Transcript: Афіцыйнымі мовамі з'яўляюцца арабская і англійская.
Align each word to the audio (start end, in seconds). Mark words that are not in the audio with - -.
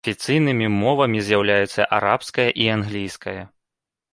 Афіцыйнымі 0.05 0.69
мовамі 0.83 1.19
з'яўляюцца 1.27 1.87
арабская 1.99 2.49
і 2.65 2.67
англійская. 2.77 3.37